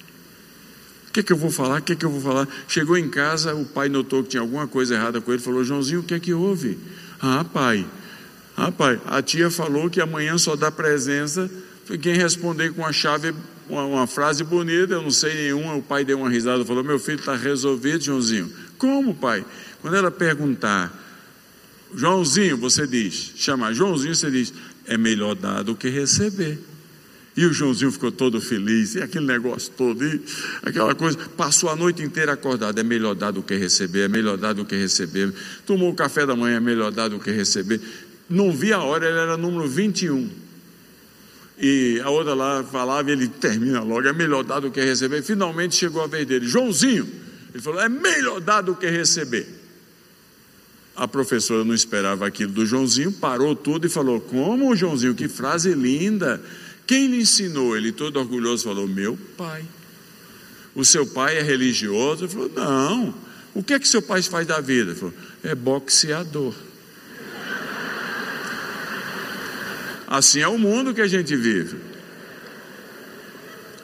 [1.13, 1.79] Que, é que eu vou falar?
[1.79, 2.47] O que, é que eu vou falar?
[2.67, 5.99] Chegou em casa, o pai notou que tinha alguma coisa errada com ele, falou: Joãozinho,
[5.99, 6.77] o que é que houve?
[7.21, 7.85] Ah, pai,
[8.57, 11.49] ah, pai, a tia falou que amanhã só dá presença
[12.01, 13.33] quem responder com a chave,
[13.69, 15.75] uma, uma, frase bonita, eu não sei nenhuma.
[15.75, 18.51] O pai deu uma risada, falou: Meu filho está resolvido, Joãozinho.
[18.77, 19.45] Como, pai?
[19.81, 20.91] Quando ela perguntar,
[21.93, 24.53] Joãozinho, você diz, chamar Joãozinho, você diz:
[24.85, 26.59] É melhor dar do que receber.
[27.35, 30.21] E o Joãozinho ficou todo feliz, e aquele negócio todo, e
[30.61, 34.37] aquela coisa, passou a noite inteira acordado, é melhor dar do que receber, é melhor
[34.37, 35.33] dar do que receber.
[35.65, 37.81] Tomou o café da manhã, é melhor dar do que receber.
[38.29, 40.29] Não vi a hora, ele era número 21.
[41.57, 45.23] E a outra lá falava, ele termina logo, é melhor dar do que receber.
[45.23, 47.09] Finalmente chegou a vez dele, Joãozinho,
[47.51, 49.47] ele falou, é melhor dar do que receber.
[50.95, 55.15] A professora não esperava aquilo do Joãozinho, parou tudo e falou: Como, Joãozinho?
[55.15, 56.39] Que frase linda!
[56.85, 57.77] Quem lhe ensinou?
[57.77, 59.63] Ele todo orgulhoso falou: Meu pai.
[60.75, 62.25] O seu pai é religioso?
[62.25, 63.13] Ele falou: Não.
[63.53, 64.91] O que é que seu pai faz da vida?
[64.91, 66.53] Ele falou: É boxeador.
[70.07, 71.77] Assim é o mundo que a gente vive.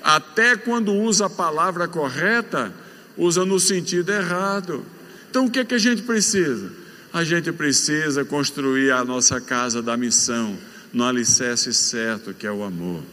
[0.02, 2.74] Até quando usa a palavra correta,
[3.16, 4.84] usa no sentido errado.
[5.30, 6.72] Então o que é que a gente precisa?
[7.14, 10.58] A gente precisa construir a nossa casa da missão
[10.94, 13.04] no alicerce certo, que é o amor.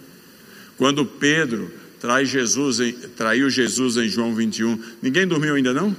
[0.76, 5.96] Quando Pedro trai Jesus em, traiu Jesus em João 21, ninguém dormiu ainda não?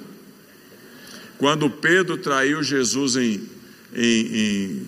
[1.38, 3.42] Quando Pedro traiu Jesus em,
[3.94, 4.82] em,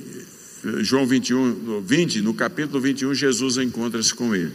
[0.66, 4.54] em João 21, 20, no capítulo 21, Jesus encontra-se com ele.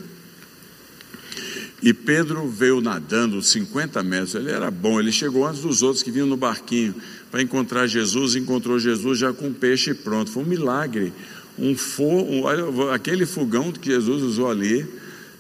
[1.83, 6.11] E Pedro veio nadando 50 metros, ele era bom, ele chegou antes dos outros que
[6.11, 6.95] vinham no barquinho
[7.31, 10.31] para encontrar Jesus, encontrou Jesus já com peixe pronto.
[10.31, 11.13] Foi um milagre
[11.59, 12.49] um fogo,
[12.91, 14.87] aquele fogão que Jesus usou ali,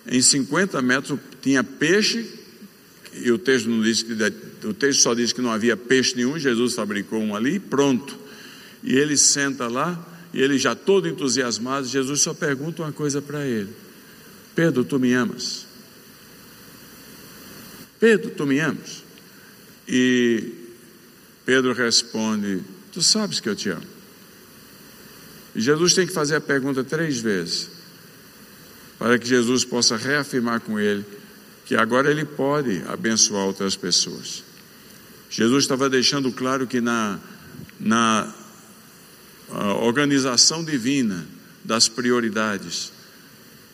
[0.07, 2.27] em 50 metros tinha peixe,
[3.12, 4.12] e o texto não diz que
[4.66, 8.18] o texto só diz que não havia peixe nenhum, Jesus fabricou um ali, pronto.
[8.83, 13.46] E ele senta lá, e ele já todo entusiasmado, Jesus só pergunta uma coisa para
[13.46, 13.70] ele:
[14.55, 15.66] Pedro, tu me amas?
[18.00, 19.03] Pedro, tu me amas?
[19.88, 20.53] E
[21.46, 23.93] Pedro responde: Tu sabes que eu te amo.
[25.55, 27.69] Jesus tem que fazer a pergunta três vezes,
[28.99, 31.05] para que Jesus possa reafirmar com ele
[31.64, 34.43] que agora ele pode abençoar outras pessoas.
[35.31, 37.19] Jesus estava deixando claro que na,
[37.81, 38.33] na
[39.81, 41.27] organização divina
[41.64, 42.93] das prioridades,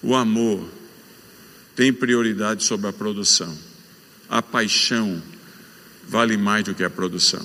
[0.02, 0.68] o amor
[1.74, 3.56] tem prioridade sobre a produção.
[4.28, 5.20] A paixão
[6.06, 7.44] vale mais do que a produção.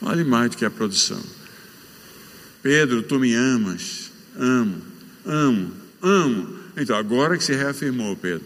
[0.00, 1.20] Vale mais do que a produção.
[2.68, 4.76] Pedro, tu me amas, amo,
[5.24, 6.54] amo, Amo.
[6.76, 8.44] Então, agora que se reafirmou, Pedro,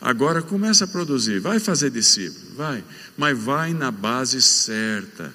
[0.00, 2.82] agora começa a produzir, vai fazer discípulo, vai,
[3.18, 5.30] mas vai na base certa,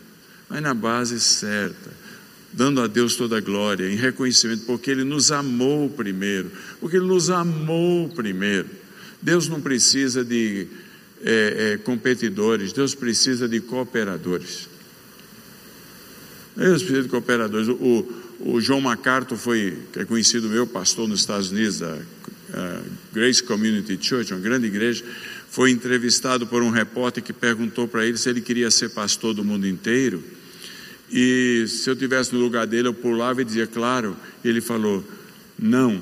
[0.49, 1.91] vai na base certa,
[2.51, 7.05] dando a Deus toda a glória, em reconhecimento, porque Ele nos amou primeiro, porque Ele
[7.05, 8.67] nos amou primeiro.
[9.21, 10.67] Deus não precisa de
[11.23, 14.67] é, é, competidores, Deus precisa de cooperadores.
[16.56, 17.68] Deus precisa de cooperadores.
[17.68, 18.06] O,
[18.39, 21.97] o João MacArthur foi, que é conhecido meu pastor nos Estados Unidos, da
[23.14, 25.03] Grace Community Church, uma grande igreja,
[25.49, 29.43] foi entrevistado por um repórter que perguntou para ele se ele queria ser pastor do
[29.43, 30.24] mundo inteiro.
[31.12, 34.18] E se eu tivesse no lugar dele, eu pulava e dizia, claro.
[34.43, 35.03] Ele falou,
[35.58, 36.01] não.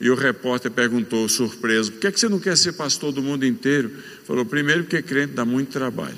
[0.00, 3.22] E o repórter perguntou, surpreso, por que, é que você não quer ser pastor do
[3.22, 3.90] mundo inteiro?
[4.24, 6.16] Falou, primeiro porque crente dá muito trabalho.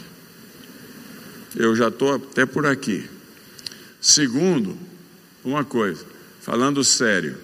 [1.57, 3.05] Eu já estou até por aqui.
[4.01, 4.77] Segundo,
[5.45, 6.05] uma coisa,
[6.41, 7.37] falando sério,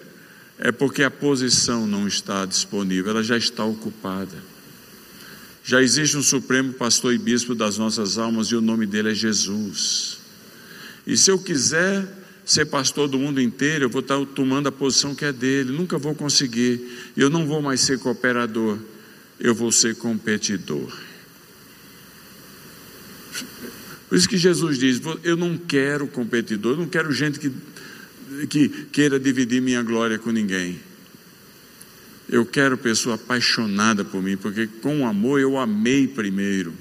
[0.58, 4.36] é porque a posição não está disponível, ela já está ocupada.
[5.62, 9.14] Já existe um Supremo Pastor e Bispo das nossas almas e o nome dele é
[9.14, 10.18] Jesus.
[11.06, 12.06] E se eu quiser
[12.44, 15.98] ser pastor do mundo inteiro, eu vou estar tomando a posição que é dele, nunca
[15.98, 17.10] vou conseguir.
[17.16, 18.78] Eu não vou mais ser cooperador,
[19.40, 20.92] eu vou ser competidor.
[24.08, 27.52] Por isso que Jesus diz: Eu não quero competidor, eu não quero gente que
[28.48, 30.80] que queira dividir minha glória com ninguém.
[32.28, 36.74] Eu quero pessoa apaixonada por mim, porque com amor eu amei primeiro.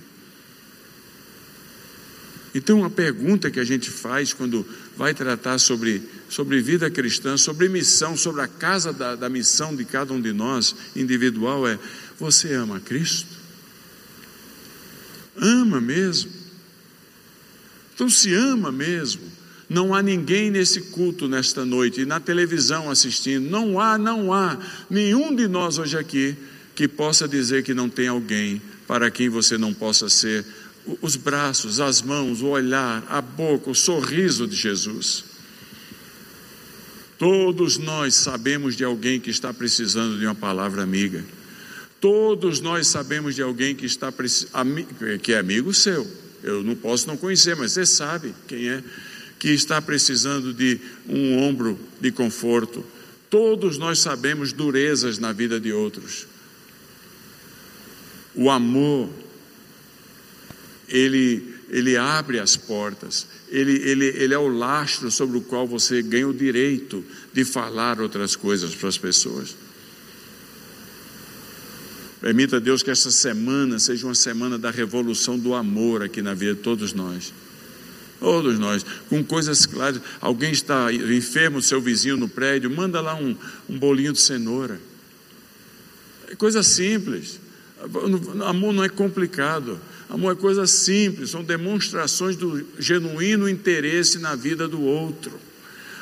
[2.54, 4.66] Então, a pergunta que a gente faz quando
[4.98, 9.84] vai tratar sobre, sobre vida cristã, sobre missão, sobre a casa da, da missão de
[9.86, 11.78] cada um de nós, individual, é:
[12.18, 13.28] Você ama Cristo?
[15.36, 16.32] Ama mesmo?
[17.96, 19.22] Então, se ama mesmo,
[19.70, 23.50] não há ninguém nesse culto nesta noite, e na televisão assistindo.
[23.50, 26.36] Não há, não há nenhum de nós hoje aqui
[26.76, 30.46] que possa dizer que não tem alguém para quem você não possa ser
[31.02, 35.24] os braços, as mãos, o olhar, a boca, o sorriso de Jesus.
[37.18, 41.24] Todos nós sabemos de alguém que está precisando de uma palavra amiga.
[42.02, 44.14] Todos nós sabemos de alguém que está
[45.24, 46.06] que é amigo seu.
[46.46, 48.84] Eu não posso não conhecer, mas você sabe quem é
[49.40, 50.80] que está precisando de
[51.10, 52.86] um ombro de conforto.
[53.32, 56.28] Todos nós sabemos durezas na vida de outros.
[58.36, 59.10] O amor,
[60.88, 66.04] ele, ele abre as portas, ele, ele, ele é o lastro sobre o qual você
[66.04, 69.56] ganha o direito de falar outras coisas para as pessoas.
[72.26, 76.56] Permita Deus que essa semana seja uma semana da revolução do amor aqui na vida
[76.56, 77.32] de todos nós.
[78.20, 80.02] Todos nós, com coisas claras.
[80.20, 83.36] Alguém está enfermo, seu vizinho no prédio, manda lá um,
[83.70, 84.80] um bolinho de cenoura.
[86.28, 87.40] É coisa simples.
[88.44, 89.80] Amor não é complicado.
[90.10, 95.32] Amor é coisa simples, são demonstrações do genuíno interesse na vida do outro.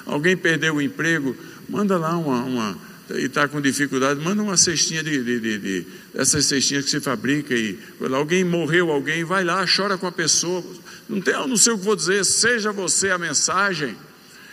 [0.05, 1.35] Alguém perdeu o emprego,
[1.67, 5.87] manda lá uma, uma e está com dificuldade, manda uma cestinha de, de, de, de,
[6.13, 7.77] essas cestinhas que se fabrica e
[8.13, 10.63] alguém morreu, alguém vai lá, chora com a pessoa.
[11.09, 13.95] Não tem, eu não sei o que vou dizer, seja você a mensagem,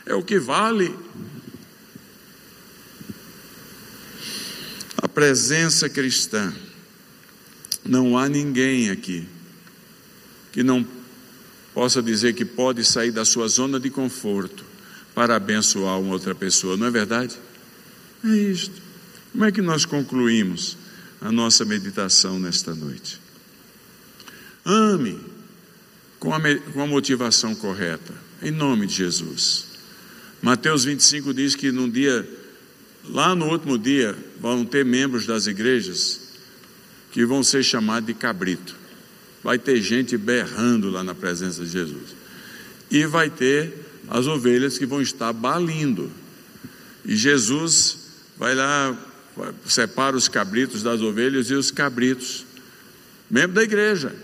[0.05, 0.95] é o que vale.
[4.97, 6.53] A presença cristã.
[7.85, 9.27] Não há ninguém aqui
[10.53, 10.87] que não
[11.73, 14.65] possa dizer que pode sair da sua zona de conforto
[15.15, 17.37] para abençoar uma outra pessoa, não é verdade?
[18.25, 18.81] É isto.
[19.33, 20.77] Como é que nós concluímos
[21.21, 23.21] a nossa meditação nesta noite?
[24.65, 25.19] Ame
[26.19, 26.41] com a,
[26.73, 28.13] com a motivação correta,
[28.43, 29.67] em nome de Jesus.
[30.43, 32.29] Mateus 25 diz que num dia,
[33.09, 36.21] lá no último dia, vão ter membros das igrejas
[37.13, 38.77] que vão ser chamados de cabrito.
[39.43, 42.15] Vai ter gente berrando lá na presença de Jesus.
[42.91, 43.73] E vai ter
[44.09, 46.11] as ovelhas que vão estar balindo.
[47.05, 48.00] E Jesus
[48.41, 48.97] vai lá,
[49.67, 52.47] separa os cabritos das ovelhas e os cabritos,
[53.31, 54.17] membro da igreja,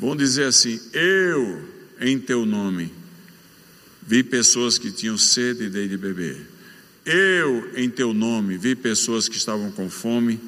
[0.00, 1.62] vão dizer assim: Eu,
[2.00, 2.92] em teu nome,
[4.02, 6.44] vi pessoas que tinham sede e dei de beber.
[7.06, 10.40] Eu, em teu nome, vi pessoas que estavam com fome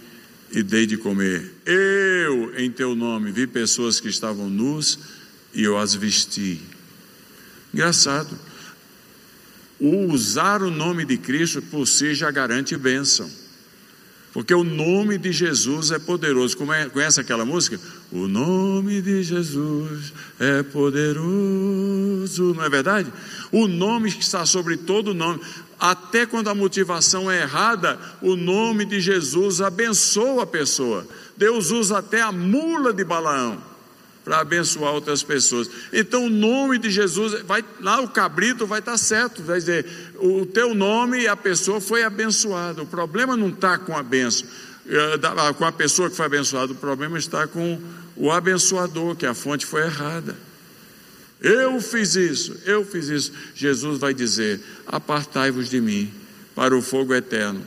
[0.51, 1.55] e dei de comer.
[1.64, 4.98] Eu, em teu nome, vi pessoas que estavam nus
[5.55, 6.61] e eu as vesti.
[7.72, 8.49] Engraçado.
[9.81, 13.31] O usar o nome de Cristo por si já garante bênção.
[14.33, 16.57] Porque o nome de Jesus é poderoso.
[16.57, 17.81] Como é, conhece aquela música?
[18.12, 22.55] O nome de Jesus é poderoso.
[22.55, 23.12] Não é verdade?
[23.51, 25.41] O nome que está sobre todo nome.
[25.81, 31.09] Até quando a motivação é errada, o nome de Jesus abençoa a pessoa.
[31.37, 33.70] Deus usa até a mula de Balaão
[34.25, 35.68] para abençoar outras pessoas.
[35.93, 40.45] Então o nome de Jesus, vai, lá o cabrito vai estar certo, vai dizer, o
[40.47, 42.83] teu nome e a pessoa foi abençoada.
[42.83, 44.47] O problema não está com a benção,
[44.87, 47.81] eh, com a pessoa que foi abençoada, o problema está com
[48.16, 50.37] o abençoador, que a fonte foi errada.
[51.41, 53.33] Eu fiz isso, eu fiz isso.
[53.55, 56.12] Jesus vai dizer: Apartai-vos de mim
[56.55, 57.62] para o fogo eterno.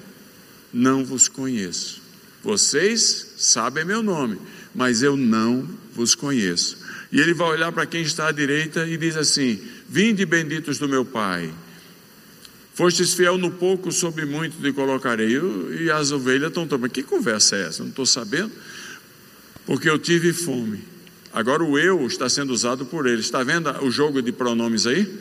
[0.72, 2.02] Não vos conheço.
[2.44, 4.40] Vocês sabem meu nome,
[4.76, 6.78] mas eu não vos conheço.
[7.12, 10.88] E ele vai olhar para quem está à direita e diz assim: Vinde benditos do
[10.88, 11.54] meu Pai.
[12.74, 15.40] Fostes fiel no pouco, sobre muito te colocarei.
[15.80, 16.92] E as ovelhas estão tomando.
[16.92, 17.84] Que conversa é essa?
[17.84, 18.52] Não estou sabendo.
[19.66, 20.94] Porque eu tive fome
[21.34, 23.20] Agora o eu está sendo usado por ele.
[23.20, 25.12] Está vendo o jogo de pronomes aí?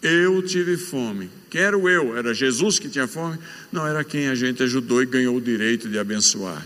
[0.00, 1.28] Eu tive fome.
[1.50, 2.16] Quem era o eu?
[2.16, 3.36] Era Jesus que tinha fome?
[3.72, 6.64] Não, era quem a gente ajudou e ganhou o direito de abençoar.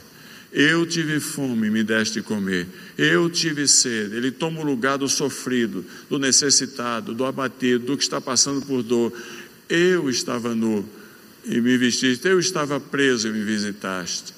[0.57, 2.69] Eu tive fome, me deste comer.
[2.97, 4.15] Eu tive sede.
[4.15, 8.81] Ele toma o lugar do sofrido, do necessitado, do abatido, do que está passando por
[8.81, 9.13] dor.
[9.69, 10.89] Eu estava nu
[11.45, 12.29] e me vestiste.
[12.29, 14.33] Eu estava preso e me visitaste.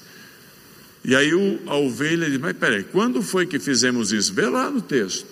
[1.05, 1.29] E aí
[1.67, 4.33] a ovelha diz: Mas peraí, quando foi que fizemos isso?
[4.33, 5.27] Vê lá no texto.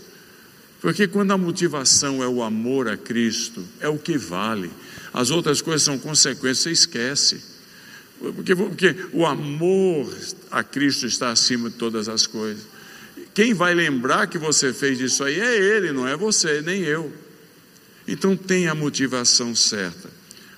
[0.81, 4.69] Porque quando a motivação é o amor a Cristo, é o que vale.
[5.11, 7.54] As outras coisas são consequências, você esquece.
[8.19, 10.13] Porque, porque o amor
[10.49, 12.65] a Cristo está acima de todas as coisas.
[13.33, 17.11] Quem vai lembrar que você fez isso aí é Ele, não é você, nem eu.
[18.07, 20.09] Então tem a motivação certa.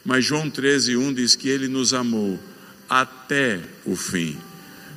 [0.06, 2.40] Mas João 13,1 diz que Ele nos amou
[2.90, 4.38] até o fim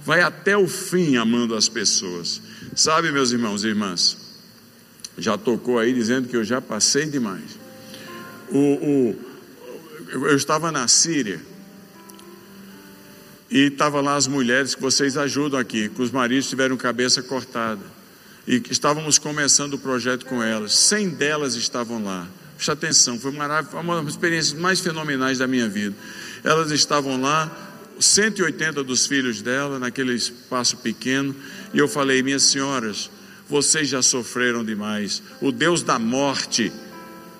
[0.04, 2.40] vai até o fim amando as pessoas.
[2.74, 4.16] Sabe, meus irmãos e irmãs,
[5.18, 7.58] já tocou aí dizendo que eu já passei demais.
[8.48, 9.16] O, o,
[10.12, 11.40] eu estava na Síria
[13.50, 18.00] e estava lá as mulheres que vocês ajudam aqui, que os maridos tiveram cabeça cortada
[18.46, 20.72] e estávamos começando o projeto com elas.
[20.72, 22.26] Cem delas estavam lá.
[22.56, 25.94] Presta atenção, foi uma das experiências mais fenomenais da minha vida.
[26.44, 27.50] Elas estavam lá
[27.98, 31.34] 180 dos filhos dela naquele espaço pequeno,
[31.72, 33.10] e eu falei: minhas senhoras,
[33.48, 35.22] vocês já sofreram demais.
[35.40, 36.72] O Deus da morte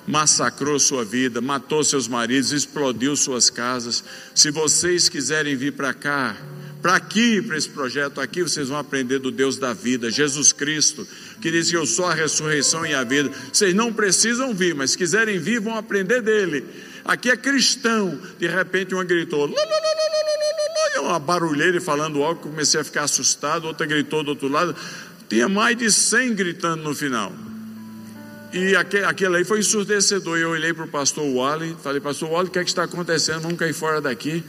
[0.07, 4.03] massacrou sua vida, matou seus maridos, explodiu suas casas.
[4.35, 6.37] Se vocês quiserem vir para cá,
[6.81, 11.07] para aqui, para esse projeto aqui, vocês vão aprender do Deus da vida, Jesus Cristo,
[11.41, 13.31] que diz que eu sou a ressurreição e a vida.
[13.53, 16.65] Vocês não precisam vir, mas se quiserem vir, vão aprender dele.
[17.05, 18.19] Aqui é cristão.
[18.39, 19.53] De repente, uma gritou:
[21.01, 24.75] uma barulheira falando algo, comecei a ficar assustado, outra gritou do outro lado,
[25.29, 27.33] tinha mais de 100 gritando no final.
[28.53, 30.37] E aquele aí foi ensurdecedor.
[30.39, 33.43] Eu olhei para o pastor Wally, falei, pastor Wally, o que é que está acontecendo?
[33.43, 34.43] Vamos cair fora daqui.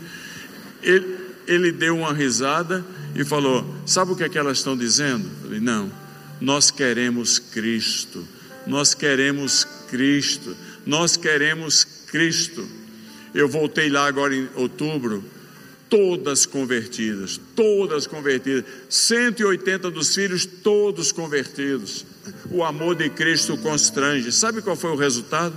[0.82, 2.84] Ele, ele deu uma risada
[3.16, 5.26] e falou: Sabe o que é que elas estão dizendo?
[5.26, 5.92] Eu falei, não,
[6.40, 8.28] nós queremos Cristo,
[8.66, 12.68] nós queremos Cristo, nós queremos Cristo.
[13.34, 15.24] Eu voltei lá agora em outubro
[15.90, 22.06] todas convertidas, todas convertidas, 180 dos filhos, todos convertidos.
[22.52, 24.32] O amor de Cristo constrange.
[24.32, 25.56] Sabe qual foi o resultado?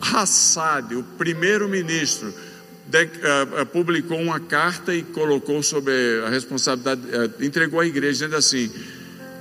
[0.00, 5.92] Hassad, o primeiro-ministro, uh, uh, publicou uma carta e colocou sobre
[6.24, 8.70] a responsabilidade, uh, entregou à igreja, dizendo assim: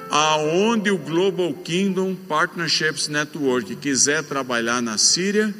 [0.09, 5.53] aonde o Global Kingdom Partnerships Network quiser trabalhar na Síria,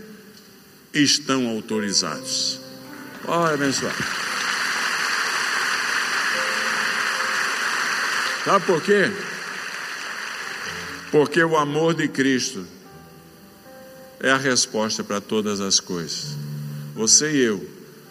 [0.93, 2.59] estão autorizados.
[3.27, 3.95] Olha, abençoado.
[8.45, 9.11] Sabe por quê?
[11.15, 12.67] Porque o amor de Cristo
[14.19, 16.35] é a resposta para todas as coisas.
[16.93, 17.69] Você e eu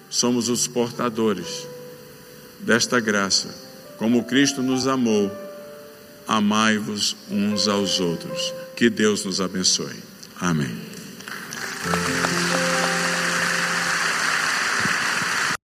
[0.09, 1.69] somos os portadores
[2.61, 3.55] desta graça.
[3.99, 5.31] Como Cristo nos amou,
[6.27, 8.55] amai-vos uns aos outros.
[8.75, 10.03] Que Deus nos abençoe.
[10.41, 10.75] Amém.